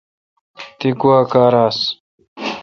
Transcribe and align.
تی 0.77 0.87
گوا 0.99 1.19
کار 1.31 1.53
آس۔ 1.63 1.79